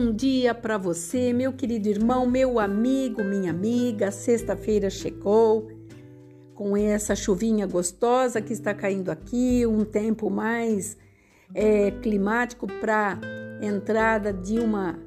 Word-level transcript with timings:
bom 0.00 0.12
dia 0.12 0.54
para 0.54 0.78
você, 0.78 1.30
meu 1.30 1.52
querido 1.52 1.86
irmão, 1.86 2.24
meu 2.24 2.58
amigo, 2.58 3.22
minha 3.22 3.50
amiga. 3.50 4.10
Sexta-feira 4.10 4.88
chegou 4.88 5.70
com 6.54 6.74
essa 6.74 7.14
chuvinha 7.14 7.66
gostosa 7.66 8.40
que 8.40 8.54
está 8.54 8.72
caindo 8.72 9.10
aqui, 9.10 9.66
um 9.66 9.84
tempo 9.84 10.30
mais 10.30 10.96
é, 11.54 11.90
climático 11.90 12.66
para 12.80 13.20
entrada 13.60 14.32
de 14.32 14.58
uma 14.58 14.98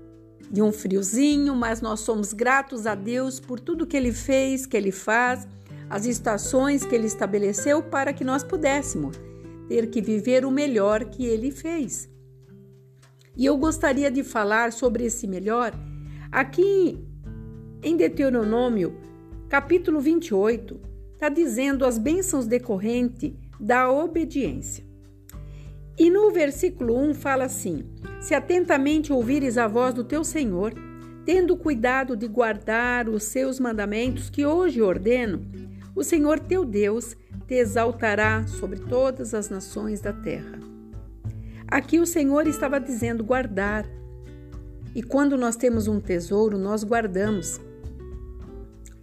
de 0.52 0.62
um 0.62 0.72
friozinho, 0.72 1.56
mas 1.56 1.82
nós 1.82 2.02
somos 2.02 2.32
gratos 2.32 2.86
a 2.86 2.94
Deus 2.94 3.40
por 3.40 3.60
tudo 3.60 3.88
que 3.88 3.98
Ele 3.98 4.12
fez, 4.12 4.68
que 4.68 4.78
Ele 4.78 4.92
faz, 4.92 5.48
as 5.90 6.06
estações 6.06 6.86
que 6.86 6.94
Ele 6.94 7.08
estabeleceu 7.08 7.82
para 7.82 8.14
que 8.14 8.24
nós 8.24 8.44
pudéssemos 8.44 9.20
ter 9.68 9.88
que 9.88 10.00
viver 10.00 10.46
o 10.46 10.52
melhor 10.52 11.06
que 11.06 11.26
Ele 11.26 11.50
fez. 11.50 12.13
E 13.36 13.46
eu 13.46 13.58
gostaria 13.58 14.12
de 14.12 14.24
falar 14.24 14.72
sobre 14.72 15.06
esse 15.06 15.28
melhor 15.28 15.74
aqui 16.32 17.00
em 17.82 17.98
Deuteronômio, 17.98 18.96
capítulo 19.50 20.00
28, 20.00 20.80
está 21.14 21.30
dizendo 21.30 21.84
as 21.84 21.98
bênçãos 21.98 22.46
decorrentes 22.46 23.34
da 23.60 23.92
obediência. 23.92 24.84
E 25.98 26.10
no 26.10 26.32
versículo 26.32 26.98
1 26.98 27.14
fala 27.16 27.46
assim: 27.46 27.86
Se 28.22 28.36
atentamente 28.36 29.12
ouvires 29.12 29.58
a 29.58 29.68
voz 29.68 29.94
do 29.94 30.04
teu 30.04 30.24
Senhor, 30.24 30.74
tendo 31.26 31.58
cuidado 31.58 32.16
de 32.16 32.28
guardar 32.28 33.10
os 33.10 33.24
seus 33.24 33.60
mandamentos 33.60 34.30
que 34.30 34.46
hoje 34.46 34.82
ordeno, 34.82 35.46
o 35.96 36.04
Senhor 36.04 36.40
teu 36.40 36.66
Deus 36.66 37.16
te 37.48 37.56
exaltará 37.56 38.46
sobre 38.48 38.80
todas 38.80 39.34
as 39.34 39.50
nações 39.50 40.02
da 40.02 40.14
terra. 40.14 40.73
Aqui 41.68 42.00
o 42.00 42.06
Senhor 42.06 42.48
estava 42.48 42.80
dizendo 42.80 43.24
guardar. 43.24 43.86
E 44.96 45.02
quando 45.02 45.38
nós 45.38 45.56
temos 45.56 45.88
um 45.88 46.00
tesouro, 46.00 46.58
nós 46.58 46.84
guardamos. 46.84 47.60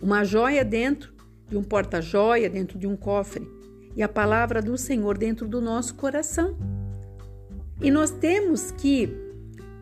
Uma 0.00 0.24
joia 0.24 0.64
dentro 0.64 1.12
de 1.48 1.56
um 1.56 1.62
porta-joia, 1.62 2.48
dentro 2.48 2.78
de 2.78 2.86
um 2.86 2.96
cofre. 2.96 3.46
E 3.96 4.02
a 4.02 4.08
palavra 4.08 4.62
do 4.62 4.78
Senhor 4.78 5.18
dentro 5.18 5.48
do 5.48 5.60
nosso 5.60 5.94
coração. 5.96 6.56
E 7.80 7.90
nós 7.90 8.10
temos 8.10 8.70
que 8.70 9.12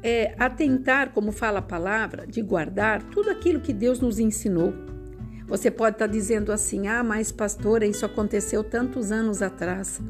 é, 0.02 0.34
atentar, 0.38 1.10
como 1.12 1.32
fala 1.32 1.58
a 1.58 1.62
palavra, 1.62 2.26
de 2.26 2.40
guardar 2.40 3.02
tudo 3.02 3.30
aquilo 3.30 3.60
que 3.60 3.72
Deus 3.72 4.00
nos 4.00 4.18
ensinou. 4.18 4.72
Você 5.46 5.70
pode 5.70 5.96
estar 5.96 6.06
dizendo 6.06 6.52
assim: 6.52 6.86
ah, 6.86 7.02
mas 7.02 7.32
pastora, 7.32 7.86
isso 7.86 8.06
aconteceu 8.06 8.62
tantos 8.62 9.10
anos 9.10 9.42
atrás. 9.42 10.00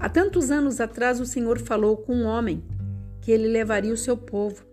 Há 0.00 0.08
tantos 0.08 0.50
anos 0.50 0.80
atrás, 0.80 1.20
o 1.20 1.26
Senhor 1.26 1.58
falou 1.58 1.94
com 1.98 2.14
um 2.14 2.24
homem 2.24 2.64
que 3.20 3.30
ele 3.30 3.46
levaria 3.46 3.92
o 3.92 3.98
seu 3.98 4.16
povo, 4.16 4.64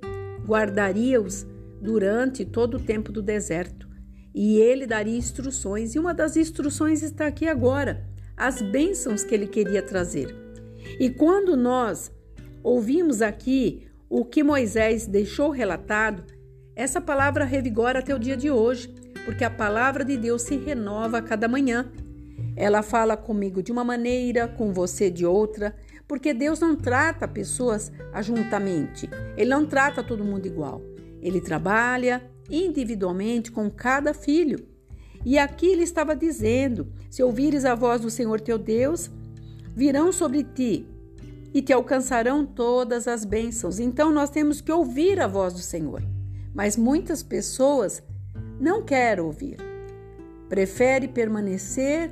guardaria-os 0.46 1.46
durante 1.82 2.46
todo 2.46 2.78
o 2.78 2.80
tempo 2.80 3.12
do 3.12 3.22
deserto 3.22 3.88
e 4.34 4.58
ele 4.58 4.86
daria 4.86 5.18
instruções. 5.18 5.96
E 5.96 6.00
uma 6.00 6.14
das 6.14 6.38
instruções 6.38 7.04
está 7.04 7.28
aqui 7.28 7.46
agora: 7.46 8.08
as 8.38 8.62
bênçãos 8.62 9.24
que 9.24 9.36
ele 9.36 9.48
queria 9.48 9.82
trazer. 9.82 10.34
E 11.00 11.10
quando 11.10 11.58
nós 11.58 12.10
ouvimos 12.64 13.22
aqui 13.22 13.88
o 14.10 14.24
que 14.24 14.42
Moisés 14.44 15.08
deixou 15.08 15.50
relatado, 15.50 16.24
essa 16.74 17.02
palavra 17.02 17.44
revigora 17.44 18.00
até 18.00 18.16
o 18.16 18.20
dia 18.20 18.38
de 18.38 18.50
hoje, 18.50 18.88
porque 19.26 19.44
a 19.44 19.50
palavra 19.50 20.06
de 20.06 20.16
Deus 20.16 20.44
se 20.44 20.56
renova 20.56 21.18
a 21.18 21.22
cada 21.22 21.50
manhã. 21.50 21.92
Ela 22.58 22.82
fala 22.82 23.16
comigo 23.16 23.62
de 23.62 23.72
uma 23.72 23.84
maneira, 23.84 24.48
com 24.48 24.74
você 24.74 25.12
de 25.12 25.24
outra, 25.24 25.76
porque 26.08 26.34
Deus 26.34 26.60
não 26.60 26.76
trata 26.76 27.28
pessoas 27.28 27.92
ajuntamente. 28.12 29.08
Ele 29.38 29.52
não 29.52 29.68
trata 29.68 30.04
todo 30.04 30.26
mundo 30.26 30.48
igual. 30.48 30.82
Ele 31.22 31.40
trabalha 31.40 32.28
individualmente 32.50 33.52
com 33.52 33.70
cada 33.70 34.12
filho. 34.12 34.68
E 35.24 35.38
aqui 35.38 35.68
ele 35.68 35.84
estava 35.84 36.16
dizendo: 36.16 36.92
se 37.12 37.22
ouvires 37.22 37.64
a 37.64 37.76
voz 37.76 38.02
do 38.02 38.10
Senhor 38.10 38.42
teu 38.42 38.58
Deus, 38.58 39.12
virão 39.76 40.12
sobre 40.12 40.44
ti 40.44 40.88
e 41.54 41.62
te 41.62 41.72
alcançarão 41.72 42.44
todas 42.44 43.08
as 43.08 43.24
bênçãos. 43.24 43.80
Então 43.80 44.12
nós 44.12 44.32
temos 44.32 44.62
que 44.62 44.72
ouvir 44.72 45.20
a 45.20 45.28
voz 45.28 45.54
do 45.54 45.60
Senhor. 45.60 46.02
Mas 46.56 46.76
muitas 46.76 47.22
pessoas 47.22 48.02
não 48.60 48.82
querem 48.82 49.24
ouvir. 49.24 49.58
Prefere 50.50 51.08
permanecer 51.08 52.10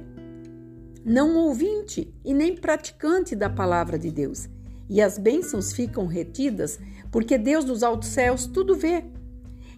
não 1.05 1.35
ouvinte 1.35 2.11
e 2.25 2.33
nem 2.33 2.55
praticante 2.55 3.35
da 3.35 3.47
palavra 3.47 3.99
de 3.99 4.09
Deus. 4.09 4.49
E 4.89 4.99
as 4.99 5.19
bênçãos 5.19 5.71
ficam 5.71 6.07
retidas, 6.07 6.79
porque 7.11 7.37
Deus 7.37 7.63
dos 7.63 7.83
altos 7.83 8.09
céus 8.09 8.47
tudo 8.47 8.75
vê. 8.75 9.05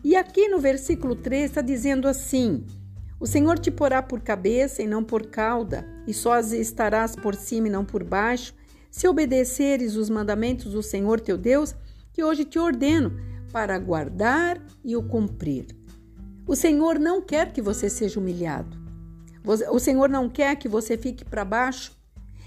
E 0.03 0.15
aqui 0.15 0.47
no 0.47 0.57
versículo 0.57 1.15
3 1.15 1.43
está 1.43 1.61
dizendo 1.61 2.07
assim: 2.07 2.65
O 3.19 3.27
Senhor 3.27 3.59
te 3.59 3.69
porá 3.69 4.01
por 4.01 4.21
cabeça 4.21 4.81
e 4.81 4.87
não 4.87 5.03
por 5.03 5.27
cauda, 5.27 5.85
e 6.07 6.13
só 6.13 6.39
estarás 6.39 7.13
por 7.13 7.35
cima 7.35 7.67
e 7.67 7.71
não 7.71 7.83
por 7.83 8.05
baixo, 8.05 8.53
se 8.89 9.05
obedeceres 9.05 9.97
os 9.97 10.09
mandamentos 10.09 10.71
do 10.71 10.81
Senhor 10.81 11.19
teu 11.19 11.37
Deus, 11.37 11.75
que 12.13 12.23
hoje 12.23 12.45
te 12.45 12.57
ordeno, 12.57 13.11
para 13.51 13.77
guardar 13.77 14.61
e 14.83 14.95
o 14.95 15.03
cumprir. 15.03 15.67
O 16.47 16.55
Senhor 16.55 16.97
não 16.97 17.21
quer 17.21 17.51
que 17.51 17.61
você 17.61 17.89
seja 17.89 18.19
humilhado. 18.19 18.86
O 19.69 19.79
Senhor 19.79 20.09
não 20.09 20.27
quer 20.27 20.55
que 20.57 20.67
você 20.67 20.97
fique 20.97 21.23
para 21.23 21.45
baixo 21.45 21.95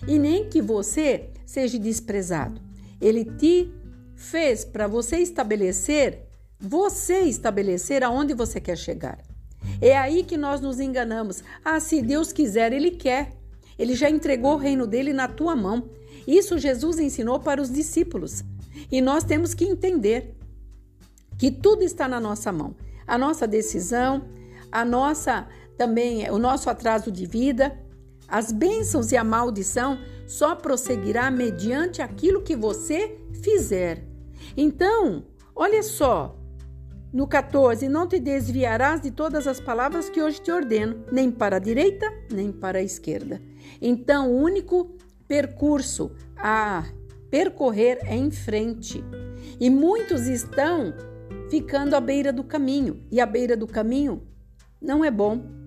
e 0.07 0.19
nem 0.19 0.49
que 0.49 0.61
você 0.61 1.31
seja 1.47 1.79
desprezado. 1.79 2.61
Ele 3.01 3.25
te 3.25 3.73
fez 4.15 4.65
para 4.65 4.87
você 4.87 5.17
estabelecer, 5.17 6.27
você 6.59 7.21
estabelecer 7.21 8.05
aonde 8.05 8.35
você 8.35 8.61
quer 8.61 8.77
chegar. 8.77 9.19
É 9.81 9.97
aí 9.97 10.23
que 10.23 10.37
nós 10.37 10.61
nos 10.61 10.79
enganamos. 10.79 11.43
Ah, 11.65 11.81
se 11.81 12.03
Deus 12.03 12.33
quiser, 12.33 12.73
Ele 12.73 12.91
quer. 12.91 13.33
Ele 13.79 13.95
já 13.95 14.11
entregou 14.11 14.55
o 14.55 14.59
reino 14.59 14.87
dele 14.87 15.13
na 15.13 15.27
tua 15.27 15.57
mão. 15.57 15.89
Isso 16.27 16.59
Jesus 16.59 16.99
ensinou 16.99 17.41
para 17.41 17.63
os 17.63 17.71
discípulos. 17.71 18.45
E 18.93 19.01
nós 19.01 19.25
temos 19.25 19.55
que 19.55 19.65
entender 19.65 20.35
que 21.39 21.51
tudo 21.51 21.83
está 21.83 22.07
na 22.07 22.21
nossa 22.21 22.53
mão. 22.53 22.77
A 23.07 23.17
nossa 23.17 23.47
decisão, 23.47 24.29
a 24.71 24.85
nossa 24.85 25.49
também 25.81 26.31
o 26.31 26.37
nosso 26.37 26.69
atraso 26.69 27.11
de 27.11 27.25
vida, 27.25 27.75
as 28.29 28.53
bênçãos 28.53 29.13
e 29.13 29.17
a 29.17 29.25
maldição 29.25 29.99
só 30.27 30.55
prosseguirá 30.55 31.31
mediante 31.31 32.03
aquilo 32.03 32.43
que 32.43 32.55
você 32.55 33.19
fizer. 33.43 34.05
Então, 34.55 35.25
olha 35.57 35.83
só, 35.83 36.39
no 37.11 37.27
14, 37.27 37.89
não 37.89 38.07
te 38.07 38.21
desviarás 38.21 39.01
de 39.01 39.11
todas 39.11 39.47
as 39.47 39.59
palavras 39.59 40.11
que 40.11 40.21
hoje 40.21 40.43
te 40.43 40.53
ordeno, 40.53 41.03
nem 41.11 41.31
para 41.31 41.57
a 41.57 41.59
direita, 41.59 42.13
nem 42.31 42.53
para 42.53 42.81
a 42.81 42.83
esquerda. 42.83 43.41
Então, 43.81 44.31
o 44.31 44.37
único 44.37 44.99
percurso 45.27 46.13
a 46.37 46.85
percorrer 47.31 48.01
é 48.05 48.15
em 48.15 48.31
frente. 48.31 49.03
E 49.59 49.71
muitos 49.71 50.27
estão 50.27 50.93
ficando 51.49 51.97
à 51.97 52.01
beira 52.03 52.35
do 52.35 52.45
caminho, 52.45 53.03
e 53.11 53.19
a 53.19 53.25
beira 53.25 53.57
do 53.57 53.67
caminho 53.67 54.29
não 54.79 55.03
é 55.03 55.11
bom. 55.11 55.60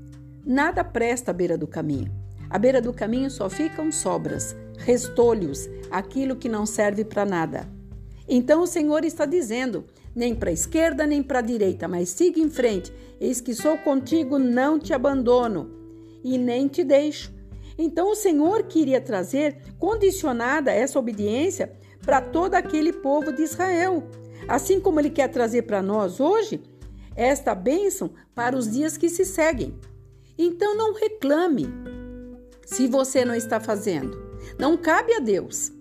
Nada 0.46 0.84
presta 0.84 1.31
à 1.31 1.34
beira 1.34 1.58
do 1.58 1.66
caminho. 1.66 2.12
À 2.50 2.59
beira 2.59 2.81
do 2.81 2.92
caminho 2.92 3.31
só 3.31 3.50
ficam 3.50 3.90
sobras, 3.92 4.54
restolhos, 4.78 5.70
aquilo 5.90 6.36
que 6.36 6.50
não 6.50 6.66
serve 6.66 7.06
para 7.06 7.26
nada. 7.26 7.68
Então 8.28 8.62
o 8.62 8.68
Senhor 8.68 9.06
está 9.06 9.26
dizendo: 9.26 9.86
nem 10.14 10.36
para 10.36 10.50
a 10.50 10.54
esquerda 10.54 11.08
nem 11.08 11.24
para 11.24 11.40
a 11.40 11.42
direita, 11.42 11.88
mas 11.88 12.09
siga 12.09 12.42
em 12.42 12.50
frente. 12.50 12.92
Eis 13.22 13.40
que 13.40 13.54
sou 13.56 13.78
contigo, 13.78 14.38
não 14.38 14.78
te 14.78 14.94
abandono 14.94 15.72
e 16.24 16.38
nem 16.38 16.68
te 16.68 16.84
deixo. 16.84 17.34
Então 17.78 18.12
o 18.12 18.16
Senhor 18.16 18.63
queria 18.63 19.00
trazer 19.00 19.57
condicionada 19.80 20.72
essa 20.72 21.00
obediência 21.00 21.72
para 22.06 22.19
todo 22.19 22.56
aquele 22.56 22.92
povo 22.92 23.31
de 23.31 23.44
Israel, 23.44 24.04
assim 24.48 24.80
como 24.80 25.00
ele 25.00 25.10
quer 25.10 25.30
trazer 25.30 25.62
para 25.62 25.81
nós 25.81 26.19
hoje 26.19 26.62
esta 27.16 27.56
bênção 27.56 28.12
para 28.36 28.57
os 28.57 28.69
dias 28.69 28.98
que 28.98 29.07
se 29.07 29.24
seguem. 29.24 29.74
Então 30.38 30.75
não 30.75 30.94
reclame 30.94 31.68
se 32.65 32.88
você 32.88 33.24
não 33.24 33.35
está 33.35 33.59
fazendo. 33.59 34.21
Não 34.57 34.77
cabe 34.77 35.13
a 35.13 35.19
Deus. 35.19 35.71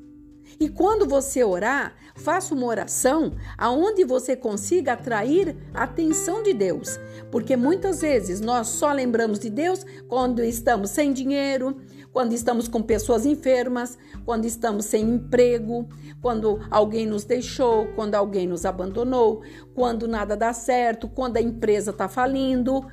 E 0.61 0.69
quando 0.69 1.07
você 1.07 1.43
orar, 1.43 1.95
faça 2.15 2.55
uma 2.55 2.67
oração 2.67 3.33
aonde 3.57 4.05
você 4.05 4.37
consiga 4.37 4.93
atrair 4.93 5.57
a 5.73 5.85
atenção 5.85 6.43
de 6.43 6.53
Deus, 6.53 7.01
porque 7.31 7.57
muitas 7.57 8.01
vezes 8.01 8.41
nós 8.41 8.69
só 8.69 8.93
lembramos 8.93 9.39
de 9.39 9.51
Deus 9.51 9.85
quando 10.09 10.45
estamos 10.45 10.91
sem 10.91 11.13
dinheiro, 11.13 11.77
quando 12.13 12.35
estamos 12.35 12.69
com 12.69 12.83
pessoas 12.83 13.25
enfermas, 13.25 13.99
quando 14.25 14.45
estamos 14.45 14.85
sem 14.85 15.03
emprego, 15.03 15.89
quando 16.21 16.61
alguém 16.71 17.07
nos 17.07 17.25
deixou, 17.25 17.87
quando 17.95 18.15
alguém 18.15 18.47
nos 18.47 18.67
abandonou, 18.67 19.43
quando 19.75 20.07
nada 20.07 20.37
dá 20.37 20.53
certo, 20.53 21.09
quando 21.09 21.39
a 21.39 21.43
empresa 21.43 21.91
está 21.91 22.09
falindo 22.09 22.87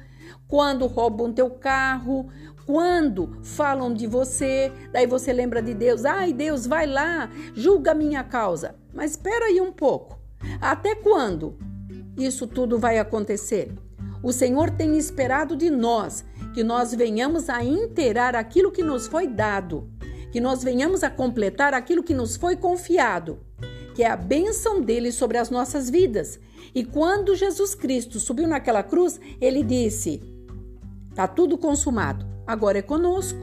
quando 0.50 0.88
roubam 0.88 1.32
teu 1.32 1.52
carro, 1.52 2.28
quando 2.66 3.38
falam 3.44 3.94
de 3.94 4.08
você, 4.08 4.72
daí 4.92 5.06
você 5.06 5.32
lembra 5.32 5.62
de 5.62 5.76
Deus, 5.76 6.06
ai 6.06 6.34
Deus, 6.34 6.66
vai 6.66 6.88
lá, 6.88 7.30
julga 7.54 7.92
a 7.92 7.96
minha 7.96 8.24
causa. 8.24 8.76
Mas 8.92 9.12
espera 9.12 9.46
aí 9.46 9.62
um 9.62 9.72
pouco. 9.72 10.20
Até 10.60 10.96
quando 10.96 11.56
isso 12.18 12.48
tudo 12.48 12.80
vai 12.80 12.98
acontecer? 12.98 13.72
O 14.24 14.34
Senhor 14.34 14.72
tem 14.72 14.98
esperado 14.98 15.56
de 15.56 15.70
nós 15.70 16.26
que 16.54 16.64
nós 16.64 16.96
venhamos 16.96 17.48
a 17.48 17.64
inteirar 17.64 18.36
aquilo 18.36 18.72
que 18.72 18.82
nos 18.82 19.06
foi 19.08 19.28
dado, 19.28 19.88
que 20.32 20.42
nós 20.42 20.64
venhamos 20.64 21.04
a 21.04 21.12
completar 21.12 21.76
aquilo 21.76 22.02
que 22.02 22.14
nos 22.14 22.36
foi 22.36 22.56
confiado, 22.56 23.40
que 23.94 24.02
é 24.04 24.10
a 24.10 24.18
bênção 24.18 24.82
dele 24.82 25.12
sobre 25.12 25.38
as 25.38 25.52
nossas 25.52 25.92
vidas. 25.92 26.40
E 26.74 26.84
quando 26.84 27.36
Jesus 27.36 27.76
Cristo 27.76 28.20
subiu 28.20 28.48
naquela 28.48 28.82
cruz, 28.82 29.20
ele 29.40 29.64
disse: 29.64 30.39
Está 31.20 31.28
tudo 31.28 31.58
consumado, 31.58 32.26
agora 32.48 32.78
é 32.78 32.82
conosco. 32.82 33.38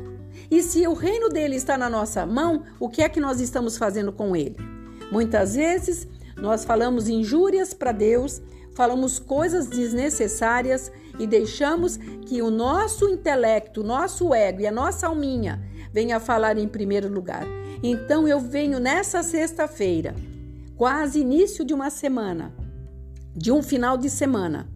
E 0.51 0.63
se 0.63 0.87
o 0.87 0.95
reino 0.95 1.29
dele 1.29 1.57
está 1.57 1.77
na 1.77 1.91
nossa 1.91 2.25
mão, 2.25 2.63
o 2.81 2.89
que 2.89 3.03
é 3.03 3.09
que 3.11 3.21
nós 3.21 3.39
estamos 3.39 3.77
fazendo 3.77 4.11
com 4.11 4.35
ele? 4.35 4.57
Muitas 5.13 5.57
vezes 5.57 6.09
nós 6.39 6.65
falamos 6.65 7.07
injúrias 7.07 7.75
para 7.75 7.93
Deus, 7.93 8.41
falamos 8.75 9.19
coisas 9.19 9.67
desnecessárias 9.67 10.91
e 11.19 11.27
deixamos 11.27 11.99
que 11.99 12.41
o 12.41 12.51
nosso 12.51 13.11
intelecto, 13.11 13.83
o 13.83 13.85
nosso 13.85 14.33
ego 14.33 14.63
e 14.63 14.67
a 14.67 14.73
nossa 14.73 15.07
alminha 15.09 15.63
venha 15.93 16.19
falar 16.19 16.57
em 16.57 16.67
primeiro 16.67 17.13
lugar. 17.13 17.45
Então 17.83 18.27
eu 18.27 18.41
venho 18.41 18.81
nessa 18.81 19.23
sexta-feira, 19.23 20.15
quase 20.79 21.21
início 21.21 21.63
de 21.63 21.75
uma 21.75 21.91
semana, 21.91 22.55
de 23.35 23.53
um 23.53 23.63
final 23.63 23.99
de 23.99 24.09
semana. 24.09 24.67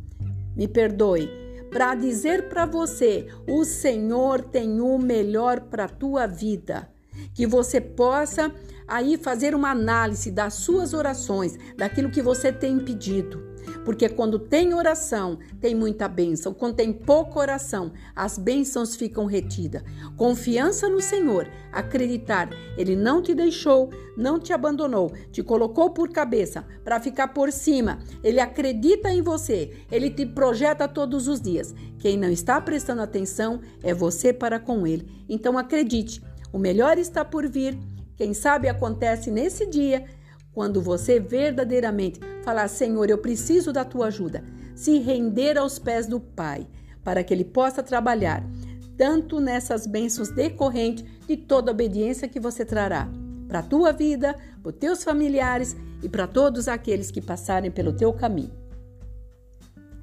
Me 0.54 0.68
perdoe, 0.68 1.39
para 1.70 1.94
dizer 1.94 2.48
para 2.48 2.66
você: 2.66 3.28
o 3.48 3.64
Senhor 3.64 4.42
tem 4.42 4.80
o 4.80 4.98
melhor 4.98 5.60
para 5.60 5.84
a 5.84 5.88
tua 5.88 6.26
vida. 6.26 6.90
Que 7.34 7.46
você 7.46 7.80
possa 7.80 8.52
aí 8.88 9.16
fazer 9.16 9.54
uma 9.54 9.70
análise 9.70 10.30
das 10.30 10.54
suas 10.54 10.92
orações, 10.92 11.56
daquilo 11.76 12.10
que 12.10 12.22
você 12.22 12.52
tem 12.52 12.78
pedido. 12.78 13.49
Porque 13.84 14.08
quando 14.08 14.38
tem 14.38 14.74
oração, 14.74 15.38
tem 15.60 15.74
muita 15.74 16.08
bênção. 16.08 16.52
Quando 16.52 16.76
tem 16.76 16.92
pouca 16.92 17.38
oração, 17.38 17.92
as 18.14 18.38
bênçãos 18.38 18.94
ficam 18.94 19.26
retidas. 19.26 19.82
Confiança 20.16 20.88
no 20.88 21.00
Senhor, 21.00 21.48
acreditar, 21.72 22.50
Ele 22.76 22.94
não 22.94 23.22
te 23.22 23.34
deixou, 23.34 23.90
não 24.16 24.38
te 24.38 24.52
abandonou, 24.52 25.12
te 25.32 25.42
colocou 25.42 25.90
por 25.90 26.10
cabeça 26.10 26.64
para 26.84 27.00
ficar 27.00 27.28
por 27.28 27.50
cima. 27.50 27.98
Ele 28.22 28.40
acredita 28.40 29.10
em 29.10 29.22
você, 29.22 29.70
Ele 29.90 30.10
te 30.10 30.26
projeta 30.26 30.86
todos 30.86 31.26
os 31.26 31.40
dias. 31.40 31.74
Quem 31.98 32.16
não 32.16 32.30
está 32.30 32.60
prestando 32.60 33.02
atenção 33.02 33.60
é 33.82 33.94
você 33.94 34.32
para 34.32 34.60
com 34.60 34.86
Ele. 34.86 35.06
Então 35.28 35.56
acredite, 35.56 36.22
o 36.52 36.58
melhor 36.58 36.98
está 36.98 37.24
por 37.24 37.48
vir. 37.48 37.78
Quem 38.16 38.34
sabe 38.34 38.68
acontece 38.68 39.30
nesse 39.30 39.66
dia 39.66 40.04
quando 40.60 40.82
você 40.82 41.18
verdadeiramente 41.18 42.20
falar: 42.42 42.68
Senhor, 42.68 43.08
eu 43.08 43.16
preciso 43.16 43.72
da 43.72 43.82
tua 43.82 44.08
ajuda, 44.08 44.44
se 44.74 44.98
render 44.98 45.56
aos 45.56 45.78
pés 45.78 46.06
do 46.06 46.20
Pai, 46.20 46.66
para 47.02 47.24
que 47.24 47.32
Ele 47.32 47.46
possa 47.46 47.82
trabalhar 47.82 48.44
tanto 48.94 49.40
nessas 49.40 49.86
bênçãos 49.86 50.28
decorrentes 50.28 51.02
de 51.26 51.34
toda 51.34 51.72
obediência 51.72 52.28
que 52.28 52.38
você 52.38 52.62
trará 52.62 53.08
para 53.48 53.60
a 53.60 53.62
tua 53.62 53.90
vida, 53.90 54.36
para 54.62 54.68
os 54.68 54.76
teus 54.76 55.02
familiares 55.02 55.74
e 56.02 56.10
para 56.10 56.26
todos 56.26 56.68
aqueles 56.68 57.10
que 57.10 57.22
passarem 57.22 57.70
pelo 57.70 57.94
teu 57.94 58.12
caminho. 58.12 58.52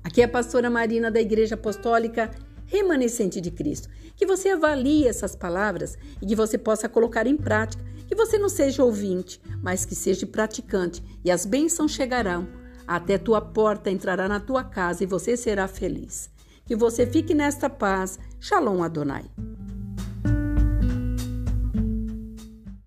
Aqui 0.03 0.23
é 0.23 0.25
a 0.25 0.27
pastora 0.27 0.71
Marina 0.71 1.11
da 1.11 1.21
Igreja 1.21 1.53
Apostólica 1.53 2.31
Remanescente 2.65 3.39
de 3.39 3.51
Cristo. 3.51 3.89
Que 4.15 4.25
você 4.25 4.49
avalie 4.49 5.07
essas 5.07 5.35
palavras 5.35 5.99
e 6.19 6.25
que 6.25 6.35
você 6.35 6.57
possa 6.57 6.89
colocar 6.89 7.27
em 7.27 7.37
prática 7.37 7.85
que 8.07 8.15
você 8.15 8.37
não 8.37 8.49
seja 8.49 8.83
ouvinte, 8.83 9.41
mas 9.61 9.85
que 9.85 9.93
seja 9.93 10.25
praticante, 10.25 11.03
e 11.23 11.29
as 11.29 11.45
bênçãos 11.45 11.91
chegarão 11.91 12.47
até 12.87 13.17
tua 13.17 13.41
porta, 13.41 13.91
entrará 13.91 14.27
na 14.29 14.39
tua 14.39 14.63
casa 14.63 15.03
e 15.03 15.07
você 15.07 15.35
será 15.35 15.67
feliz. 15.67 16.29
Que 16.65 16.75
você 16.75 17.05
fique 17.05 17.33
nesta 17.33 17.69
paz. 17.69 18.17
Shalom 18.39 18.81
Adonai. 18.81 19.25